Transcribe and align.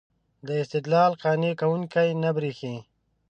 دا 0.47 0.53
استدلال 0.63 1.11
قانع 1.23 1.53
کوونکی 1.61 2.09
نه 2.23 2.29
برېښي. 2.35 2.75